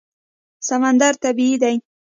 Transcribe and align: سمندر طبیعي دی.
سمندر 0.67 1.13
طبیعي 1.23 1.55
دی. 1.61 1.75